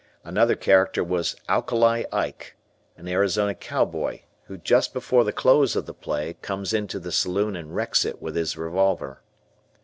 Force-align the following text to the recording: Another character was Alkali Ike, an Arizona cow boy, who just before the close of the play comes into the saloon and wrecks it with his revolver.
Another 0.23 0.55
character 0.55 1.03
was 1.03 1.35
Alkali 1.47 2.05
Ike, 2.11 2.55
an 2.97 3.07
Arizona 3.07 3.53
cow 3.53 3.85
boy, 3.85 4.23
who 4.45 4.57
just 4.57 4.93
before 4.93 5.23
the 5.23 5.31
close 5.31 5.75
of 5.75 5.85
the 5.85 5.93
play 5.93 6.37
comes 6.41 6.73
into 6.73 6.97
the 6.97 7.11
saloon 7.11 7.55
and 7.55 7.75
wrecks 7.75 8.03
it 8.03 8.19
with 8.19 8.35
his 8.35 8.57
revolver. 8.57 9.21